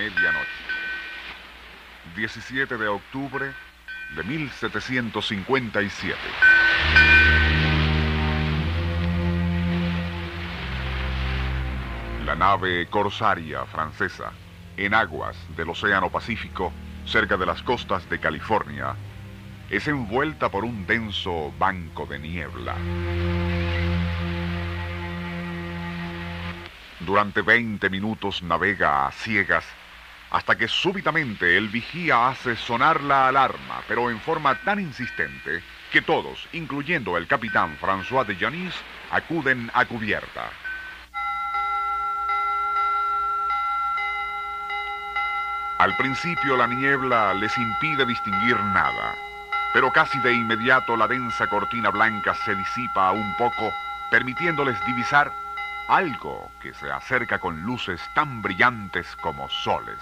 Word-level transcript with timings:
Medianoche. 0.00 0.64
17 2.16 2.78
de 2.78 2.88
octubre 2.88 3.52
de 4.16 4.22
1757. 4.22 6.16
La 12.24 12.34
nave 12.34 12.86
corsaria 12.86 13.66
francesa, 13.66 14.32
en 14.78 14.94
aguas 14.94 15.36
del 15.54 15.68
Océano 15.68 16.08
Pacífico, 16.08 16.72
cerca 17.04 17.36
de 17.36 17.44
las 17.44 17.62
costas 17.62 18.08
de 18.08 18.18
California, 18.18 18.94
es 19.68 19.86
envuelta 19.86 20.48
por 20.48 20.64
un 20.64 20.86
denso 20.86 21.52
banco 21.58 22.06
de 22.06 22.18
niebla. 22.18 22.74
Durante 27.00 27.42
20 27.42 27.90
minutos 27.90 28.42
navega 28.42 29.06
a 29.06 29.12
ciegas 29.12 29.66
hasta 30.30 30.56
que 30.56 30.68
súbitamente 30.68 31.56
el 31.56 31.68
vigía 31.68 32.28
hace 32.28 32.56
sonar 32.56 33.02
la 33.02 33.28
alarma, 33.28 33.82
pero 33.88 34.10
en 34.10 34.20
forma 34.20 34.54
tan 34.62 34.78
insistente 34.78 35.62
que 35.90 36.02
todos, 36.02 36.48
incluyendo 36.52 37.16
el 37.16 37.26
capitán 37.26 37.76
François 37.80 38.24
de 38.24 38.36
Janis, 38.36 38.74
acuden 39.10 39.70
a 39.74 39.84
cubierta. 39.84 40.50
Al 45.78 45.96
principio 45.96 46.56
la 46.56 46.66
niebla 46.66 47.34
les 47.34 47.56
impide 47.56 48.04
distinguir 48.04 48.54
nada, 48.56 49.14
pero 49.72 49.90
casi 49.90 50.18
de 50.20 50.32
inmediato 50.32 50.96
la 50.96 51.08
densa 51.08 51.48
cortina 51.48 51.90
blanca 51.90 52.34
se 52.34 52.54
disipa 52.54 53.10
un 53.12 53.34
poco, 53.36 53.72
permitiéndoles 54.10 54.78
divisar 54.86 55.32
algo 55.88 56.50
que 56.60 56.72
se 56.74 56.90
acerca 56.90 57.38
con 57.38 57.62
luces 57.62 58.00
tan 58.14 58.42
brillantes 58.42 59.16
como 59.16 59.48
soles. 59.48 59.98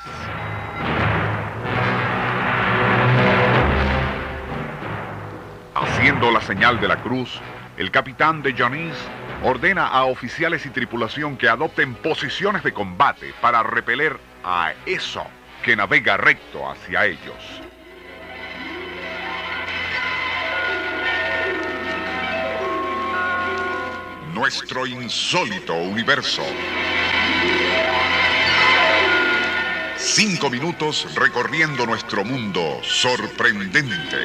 Haciendo 5.75 6.31
la 6.31 6.41
señal 6.41 6.81
de 6.81 6.89
la 6.89 6.97
cruz, 7.03 7.41
el 7.77 7.91
capitán 7.91 8.43
de 8.43 8.53
Janis 8.55 8.95
ordena 9.45 9.87
a 9.87 10.05
oficiales 10.05 10.67
y 10.67 10.71
tripulación 10.71 11.37
que 11.37 11.49
adopten 11.49 11.95
posiciones 11.95 12.65
de 12.65 12.73
combate 12.73 13.33
para 13.41 13.63
repeler 13.63 14.19
a 14.45 14.73
eso 14.87 15.25
que 15.63 15.77
navega 15.77 16.17
recto 16.17 16.69
hacia 16.69 17.07
ellos. 17.07 17.68
Nuestro 24.39 24.87
insólito 24.87 25.75
universo. 25.75 26.43
Cinco 29.97 30.49
minutos 30.49 31.13
recorriendo 31.17 31.85
nuestro 31.85 32.25
mundo 32.25 32.79
sorprendente. 32.85 34.17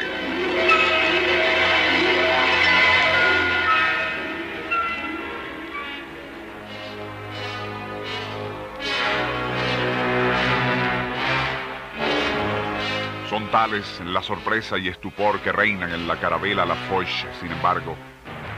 Son 13.27 13.49
tales 13.49 13.99
la 14.05 14.21
sorpresa 14.21 14.77
y 14.77 14.89
estupor 14.89 15.39
que 15.39 15.51
reinan 15.51 15.91
en 15.91 16.07
la 16.07 16.19
carabela 16.19 16.67
La 16.67 16.75
Foch, 16.75 17.25
sin 17.41 17.51
embargo, 17.51 17.97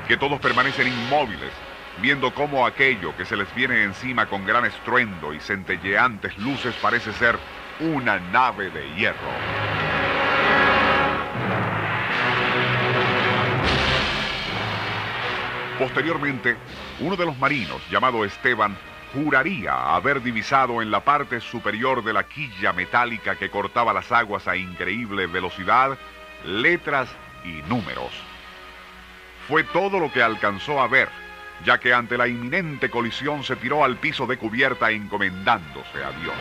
que 0.07 0.17
todos 0.17 0.39
permanecen 0.39 0.87
inmóviles, 0.87 1.51
viendo 2.01 2.33
cómo 2.33 2.65
aquello 2.65 3.15
que 3.15 3.25
se 3.25 3.35
les 3.35 3.53
viene 3.55 3.83
encima 3.83 4.27
con 4.27 4.45
gran 4.45 4.65
estruendo 4.65 5.33
y 5.33 5.39
centelleantes 5.39 6.37
luces 6.37 6.75
parece 6.81 7.11
ser 7.13 7.37
una 7.79 8.19
nave 8.19 8.69
de 8.69 8.87
hierro. 8.95 9.17
Posteriormente, 15.79 16.55
uno 16.99 17.15
de 17.15 17.25
los 17.25 17.37
marinos, 17.37 17.81
llamado 17.89 18.23
Esteban, 18.23 18.77
juraría 19.13 19.95
haber 19.95 20.21
divisado 20.21 20.81
en 20.81 20.91
la 20.91 21.01
parte 21.01 21.41
superior 21.41 22.03
de 22.03 22.13
la 22.13 22.23
quilla 22.23 22.71
metálica 22.73 23.35
que 23.35 23.49
cortaba 23.49 23.93
las 23.93 24.11
aguas 24.11 24.47
a 24.47 24.55
increíble 24.55 25.27
velocidad 25.27 25.97
letras 26.45 27.09
y 27.43 27.61
números 27.67 28.11
fue 29.47 29.63
todo 29.63 29.99
lo 29.99 30.11
que 30.11 30.23
alcanzó 30.23 30.81
a 30.81 30.87
ver, 30.87 31.09
ya 31.63 31.79
que 31.79 31.93
ante 31.93 32.17
la 32.17 32.27
inminente 32.27 32.89
colisión 32.89 33.43
se 33.43 33.55
tiró 33.55 33.83
al 33.83 33.97
piso 33.97 34.25
de 34.25 34.37
cubierta 34.37 34.91
encomendándose 34.91 36.03
a 36.03 36.11
Dios. 36.11 36.35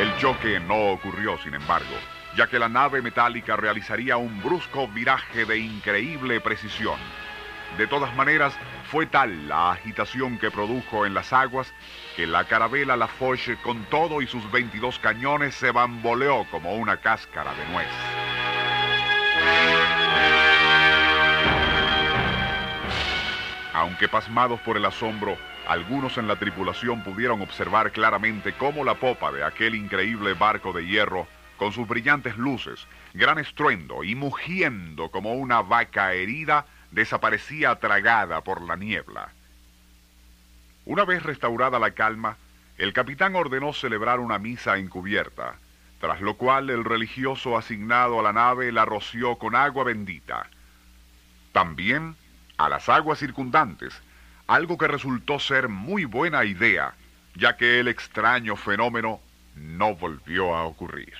El 0.00 0.16
choque 0.16 0.60
no 0.60 0.92
ocurrió, 0.92 1.36
sin 1.38 1.54
embargo, 1.54 1.94
ya 2.36 2.46
que 2.46 2.58
la 2.58 2.68
nave 2.68 3.02
metálica 3.02 3.56
realizaría 3.56 4.16
un 4.16 4.42
brusco 4.42 4.88
viraje 4.88 5.44
de 5.44 5.58
increíble 5.58 6.40
precisión. 6.40 6.98
De 7.76 7.86
todas 7.86 8.14
maneras, 8.16 8.54
fue 8.90 9.06
tal 9.06 9.48
la 9.48 9.72
agitación 9.72 10.38
que 10.38 10.50
produjo 10.50 11.06
en 11.06 11.14
las 11.14 11.32
aguas 11.32 11.72
que 12.16 12.26
la 12.26 12.44
carabela 12.44 12.96
La 12.96 13.06
Foche, 13.08 13.56
con 13.62 13.84
todo 13.84 14.22
y 14.22 14.26
sus 14.26 14.50
22 14.50 14.98
cañones, 14.98 15.54
se 15.54 15.70
bamboleó 15.70 16.46
como 16.50 16.74
una 16.74 16.96
cáscara 16.96 17.52
de 17.54 17.72
nuez. 17.72 18.19
Aunque 23.72 24.08
pasmados 24.08 24.60
por 24.60 24.76
el 24.76 24.84
asombro, 24.84 25.38
algunos 25.66 26.18
en 26.18 26.28
la 26.28 26.36
tripulación 26.36 27.02
pudieron 27.02 27.40
observar 27.42 27.92
claramente 27.92 28.52
cómo 28.52 28.84
la 28.84 28.94
popa 28.94 29.32
de 29.32 29.44
aquel 29.44 29.74
increíble 29.74 30.34
barco 30.34 30.72
de 30.72 30.86
hierro, 30.86 31.26
con 31.56 31.72
sus 31.72 31.86
brillantes 31.86 32.36
luces, 32.36 32.86
gran 33.14 33.38
estruendo 33.38 34.02
y 34.02 34.14
mugiendo 34.14 35.10
como 35.10 35.34
una 35.34 35.62
vaca 35.62 36.12
herida, 36.12 36.66
desaparecía 36.90 37.76
tragada 37.76 38.40
por 38.40 38.62
la 38.62 38.76
niebla. 38.76 39.32
Una 40.86 41.04
vez 41.04 41.22
restaurada 41.22 41.78
la 41.78 41.92
calma, 41.92 42.36
el 42.78 42.92
capitán 42.92 43.36
ordenó 43.36 43.72
celebrar 43.72 44.20
una 44.20 44.38
misa 44.38 44.78
encubierta, 44.78 45.54
tras 46.00 46.20
lo 46.22 46.34
cual 46.34 46.70
el 46.70 46.84
religioso 46.84 47.56
asignado 47.56 48.18
a 48.18 48.22
la 48.22 48.32
nave 48.32 48.72
la 48.72 48.86
roció 48.86 49.36
con 49.36 49.54
agua 49.54 49.84
bendita. 49.84 50.48
También 51.52 52.16
a 52.56 52.68
las 52.68 52.88
aguas 52.88 53.18
circundantes, 53.18 53.94
algo 54.46 54.78
que 54.78 54.88
resultó 54.88 55.38
ser 55.38 55.68
muy 55.68 56.06
buena 56.06 56.44
idea, 56.44 56.94
ya 57.34 57.56
que 57.56 57.80
el 57.80 57.88
extraño 57.88 58.56
fenómeno 58.56 59.20
no 59.54 59.94
volvió 59.94 60.56
a 60.56 60.64
ocurrir. 60.64 61.14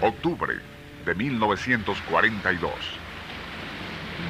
Octubre 0.00 0.54
de 1.04 1.14
1942. 1.14 2.72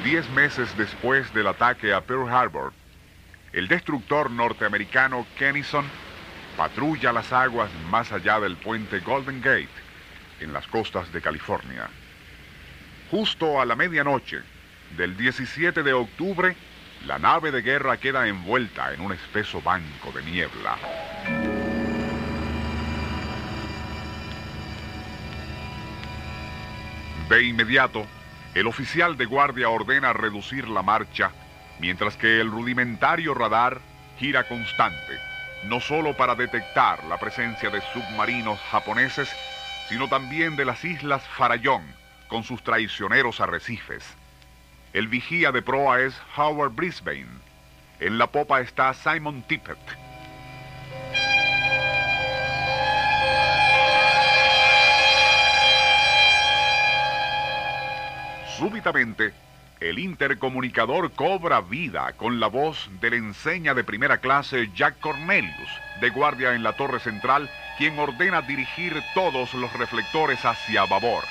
Diez 0.03 0.29
meses 0.31 0.75
después 0.77 1.33
del 1.33 1.47
ataque 1.47 1.93
a 1.93 2.01
Pearl 2.01 2.29
Harbor, 2.29 2.73
el 3.53 3.67
destructor 3.67 4.31
norteamericano 4.31 5.27
Kennison 5.37 5.85
patrulla 6.57 7.13
las 7.13 7.31
aguas 7.31 7.69
más 7.89 8.11
allá 8.11 8.39
del 8.39 8.55
puente 8.55 8.99
Golden 8.99 9.41
Gate, 9.41 9.69
en 10.39 10.53
las 10.53 10.67
costas 10.67 11.11
de 11.13 11.21
California. 11.21 11.89
Justo 13.09 13.61
a 13.61 13.65
la 13.65 13.75
medianoche 13.75 14.41
del 14.97 15.15
17 15.17 15.83
de 15.83 15.93
octubre, 15.93 16.55
la 17.05 17.19
nave 17.19 17.51
de 17.51 17.61
guerra 17.61 17.97
queda 17.97 18.27
envuelta 18.27 18.93
en 18.93 19.01
un 19.01 19.11
espeso 19.11 19.61
banco 19.61 20.11
de 20.13 20.23
niebla. 20.23 20.77
De 27.29 27.43
inmediato, 27.43 28.05
el 28.53 28.67
oficial 28.67 29.17
de 29.17 29.25
guardia 29.25 29.69
ordena 29.69 30.13
reducir 30.13 30.67
la 30.67 30.81
marcha 30.81 31.31
mientras 31.79 32.15
que 32.15 32.39
el 32.39 32.51
rudimentario 32.51 33.33
radar 33.33 33.79
gira 34.19 34.47
constante, 34.47 35.17
no 35.63 35.79
solo 35.79 36.15
para 36.15 36.35
detectar 36.35 37.03
la 37.05 37.17
presencia 37.17 37.69
de 37.69 37.81
submarinos 37.93 38.59
japoneses, 38.69 39.29
sino 39.89 40.07
también 40.07 40.55
de 40.55 40.65
las 40.65 40.85
islas 40.85 41.23
Farallón, 41.35 41.83
con 42.27 42.43
sus 42.43 42.63
traicioneros 42.63 43.41
arrecifes. 43.41 44.05
El 44.93 45.07
vigía 45.07 45.51
de 45.51 45.61
proa 45.61 46.01
es 46.01 46.15
Howard 46.37 46.71
Brisbane. 46.71 47.39
En 47.99 48.17
la 48.17 48.27
popa 48.27 48.61
está 48.61 48.93
Simon 48.93 49.41
Tippett. 49.43 50.00
Súbitamente, 58.61 59.33
el 59.79 59.97
intercomunicador 59.97 61.13
cobra 61.13 61.61
vida 61.61 62.13
con 62.13 62.39
la 62.39 62.45
voz 62.45 62.91
del 63.01 63.15
enseña 63.15 63.73
de 63.73 63.83
primera 63.83 64.19
clase 64.19 64.69
Jack 64.75 64.99
Cornelius, 64.99 65.71
de 65.99 66.11
guardia 66.11 66.53
en 66.53 66.61
la 66.61 66.73
torre 66.73 66.99
central, 66.99 67.49
quien 67.79 67.97
ordena 67.97 68.43
dirigir 68.43 69.01
todos 69.15 69.55
los 69.55 69.73
reflectores 69.73 70.45
hacia 70.45 70.85
babor. 70.85 71.23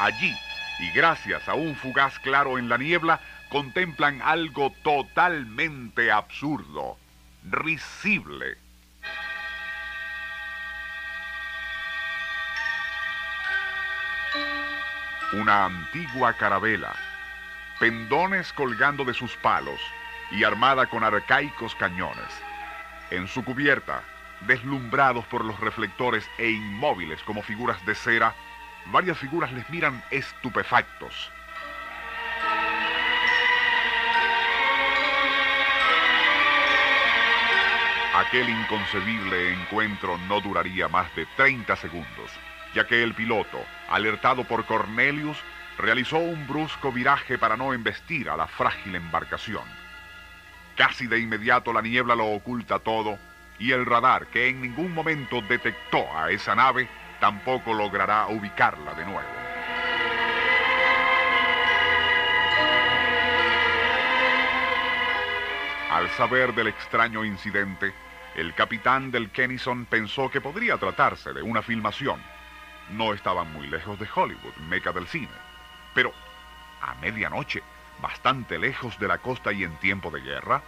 Allí, 0.00 0.34
y 0.80 0.90
gracias 0.90 1.48
a 1.48 1.54
un 1.54 1.76
fugaz 1.76 2.18
claro 2.18 2.58
en 2.58 2.68
la 2.68 2.76
niebla, 2.76 3.20
contemplan 3.50 4.20
algo 4.20 4.72
totalmente 4.82 6.10
absurdo, 6.10 6.98
risible. 7.44 8.63
Una 15.40 15.64
antigua 15.64 16.34
carabela, 16.34 16.94
pendones 17.80 18.52
colgando 18.52 19.04
de 19.04 19.14
sus 19.14 19.34
palos 19.38 19.80
y 20.30 20.44
armada 20.44 20.86
con 20.86 21.02
arcaicos 21.02 21.74
cañones. 21.74 22.40
En 23.10 23.26
su 23.26 23.44
cubierta, 23.44 24.02
deslumbrados 24.42 25.24
por 25.24 25.44
los 25.44 25.58
reflectores 25.58 26.30
e 26.38 26.50
inmóviles 26.50 27.20
como 27.24 27.42
figuras 27.42 27.84
de 27.84 27.96
cera, 27.96 28.32
varias 28.92 29.18
figuras 29.18 29.52
les 29.52 29.68
miran 29.70 30.04
estupefactos. 30.12 31.32
Aquel 38.14 38.48
inconcebible 38.48 39.52
encuentro 39.52 40.16
no 40.28 40.40
duraría 40.40 40.86
más 40.86 41.12
de 41.16 41.26
30 41.36 41.74
segundos, 41.74 42.30
ya 42.74 42.86
que 42.86 43.02
el 43.02 43.14
piloto, 43.14 43.64
alertado 43.88 44.44
por 44.44 44.66
Cornelius, 44.66 45.38
realizó 45.78 46.18
un 46.18 46.46
brusco 46.46 46.92
viraje 46.92 47.38
para 47.38 47.56
no 47.56 47.72
embestir 47.72 48.28
a 48.28 48.36
la 48.36 48.46
frágil 48.46 48.94
embarcación. 48.94 49.64
Casi 50.76 51.06
de 51.06 51.20
inmediato 51.20 51.72
la 51.72 51.82
niebla 51.82 52.14
lo 52.14 52.26
oculta 52.26 52.80
todo 52.80 53.18
y 53.58 53.70
el 53.72 53.86
radar, 53.86 54.26
que 54.26 54.48
en 54.48 54.60
ningún 54.60 54.92
momento 54.92 55.40
detectó 55.42 56.04
a 56.16 56.30
esa 56.30 56.54
nave, 56.54 56.88
tampoco 57.20 57.72
logrará 57.72 58.26
ubicarla 58.26 58.94
de 58.94 59.04
nuevo. 59.04 59.28
Al 65.90 66.10
saber 66.10 66.52
del 66.54 66.66
extraño 66.66 67.24
incidente, 67.24 67.94
el 68.34 68.52
capitán 68.54 69.12
del 69.12 69.30
Kennison 69.30 69.84
pensó 69.84 70.28
que 70.28 70.40
podría 70.40 70.76
tratarse 70.76 71.32
de 71.32 71.40
una 71.40 71.62
filmación. 71.62 72.20
No 72.90 73.12
estaban 73.14 73.52
muy 73.52 73.66
lejos 73.66 73.98
de 73.98 74.08
Hollywood, 74.14 74.54
meca 74.68 74.92
del 74.92 75.06
cine. 75.06 75.28
Pero, 75.94 76.12
a 76.82 76.94
medianoche, 76.96 77.62
bastante 78.00 78.58
lejos 78.58 78.98
de 78.98 79.08
la 79.08 79.18
costa 79.18 79.52
y 79.52 79.64
en 79.64 79.76
tiempo 79.76 80.10
de 80.10 80.20
guerra, 80.20 80.62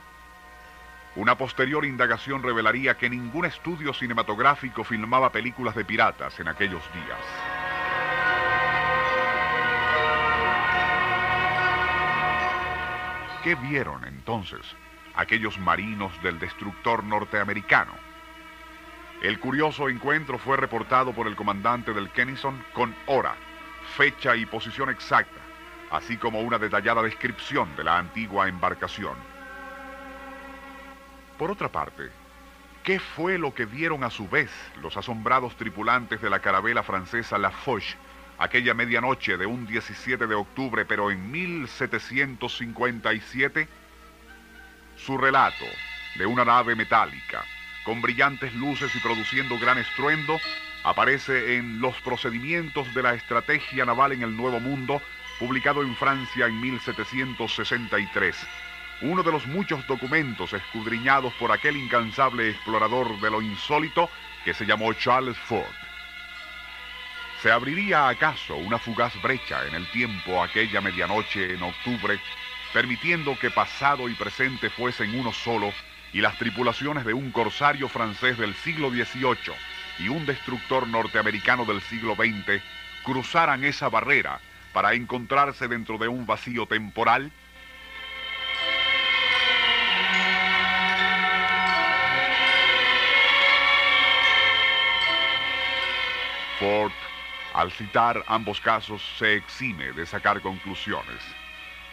una 1.16 1.36
posterior 1.36 1.84
indagación 1.84 2.42
revelaría 2.42 2.96
que 2.96 3.08
ningún 3.08 3.46
estudio 3.46 3.94
cinematográfico 3.94 4.84
filmaba 4.84 5.32
películas 5.32 5.74
de 5.74 5.84
piratas 5.84 6.38
en 6.40 6.48
aquellos 6.48 6.82
días. 6.92 7.18
¿Qué 13.42 13.54
vieron 13.54 14.04
entonces 14.04 14.60
aquellos 15.14 15.58
marinos 15.58 16.20
del 16.22 16.38
destructor 16.38 17.04
norteamericano? 17.04 17.92
El 19.22 19.40
curioso 19.40 19.88
encuentro 19.88 20.38
fue 20.38 20.56
reportado 20.56 21.12
por 21.12 21.26
el 21.26 21.36
comandante 21.36 21.94
del 21.94 22.10
Kennison 22.10 22.62
con 22.74 22.94
hora, 23.06 23.34
fecha 23.96 24.36
y 24.36 24.44
posición 24.44 24.90
exacta, 24.90 25.40
así 25.90 26.18
como 26.18 26.40
una 26.40 26.58
detallada 26.58 27.02
descripción 27.02 27.74
de 27.76 27.84
la 27.84 27.98
antigua 27.98 28.48
embarcación. 28.48 29.14
Por 31.38 31.50
otra 31.50 31.70
parte, 31.70 32.10
¿qué 32.82 33.00
fue 33.00 33.38
lo 33.38 33.54
que 33.54 33.64
vieron 33.64 34.04
a 34.04 34.10
su 34.10 34.28
vez 34.28 34.50
los 34.82 34.96
asombrados 34.96 35.56
tripulantes 35.56 36.20
de 36.20 36.30
la 36.30 36.40
carabela 36.40 36.82
francesa 36.82 37.38
La 37.38 37.50
Foch 37.50 37.94
aquella 38.38 38.74
medianoche 38.74 39.38
de 39.38 39.46
un 39.46 39.66
17 39.66 40.26
de 40.26 40.34
octubre, 40.34 40.84
pero 40.84 41.10
en 41.10 41.30
1757? 41.30 43.66
Su 44.96 45.16
relato 45.16 45.64
de 46.16 46.26
una 46.26 46.44
nave 46.44 46.74
metálica, 46.74 47.44
con 47.86 48.02
brillantes 48.02 48.52
luces 48.54 48.94
y 48.96 48.98
produciendo 48.98 49.58
gran 49.58 49.78
estruendo, 49.78 50.38
aparece 50.82 51.56
en 51.56 51.80
Los 51.80 51.94
procedimientos 52.02 52.92
de 52.92 53.02
la 53.02 53.14
estrategia 53.14 53.84
naval 53.84 54.10
en 54.12 54.22
el 54.22 54.36
Nuevo 54.36 54.58
Mundo, 54.58 55.00
publicado 55.38 55.82
en 55.82 55.94
Francia 55.96 56.46
en 56.46 56.60
1763 56.60 58.36
uno 59.02 59.22
de 59.22 59.30
los 59.30 59.46
muchos 59.46 59.86
documentos 59.86 60.54
escudriñados 60.54 61.32
por 61.34 61.52
aquel 61.52 61.76
incansable 61.76 62.48
explorador 62.48 63.20
de 63.20 63.30
lo 63.30 63.42
insólito 63.42 64.08
que 64.42 64.54
se 64.54 64.64
llamó 64.64 64.92
Charles 64.94 65.36
Ford. 65.36 65.66
¿Se 67.42 67.52
abriría 67.52 68.08
acaso 68.08 68.56
una 68.56 68.78
fugaz 68.78 69.12
brecha 69.20 69.66
en 69.66 69.74
el 69.74 69.86
tiempo 69.90 70.42
aquella 70.42 70.80
medianoche 70.80 71.52
en 71.52 71.62
octubre, 71.62 72.18
permitiendo 72.72 73.38
que 73.38 73.50
pasado 73.50 74.08
y 74.08 74.14
presente 74.14 74.70
fuesen 74.70 75.18
uno 75.18 75.30
solo 75.30 75.74
y 76.12 76.20
las 76.20 76.38
tripulaciones 76.38 77.04
de 77.04 77.14
un 77.14 77.30
corsario 77.30 77.88
francés 77.88 78.38
del 78.38 78.54
siglo 78.54 78.90
XVIII 78.90 79.54
y 79.98 80.08
un 80.08 80.26
destructor 80.26 80.86
norteamericano 80.86 81.64
del 81.64 81.80
siglo 81.82 82.14
XX 82.14 82.62
cruzaran 83.02 83.64
esa 83.64 83.88
barrera 83.88 84.40
para 84.72 84.94
encontrarse 84.94 85.68
dentro 85.68 85.98
de 85.98 86.08
un 86.08 86.26
vacío 86.26 86.66
temporal? 86.66 87.32
Ford, 96.58 96.92
al 97.54 97.70
citar 97.70 98.24
ambos 98.26 98.60
casos, 98.60 99.02
se 99.18 99.34
exime 99.34 99.92
de 99.92 100.06
sacar 100.06 100.40
conclusiones. 100.40 101.22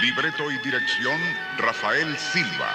Libreto 0.01 0.51
y 0.51 0.57
dirección 0.57 1.19
Rafael 1.57 2.17
Silva. 2.17 2.73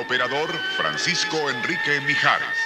Operador 0.00 0.52
Francisco 0.76 1.50
Enrique 1.50 2.00
Mijares. 2.02 2.65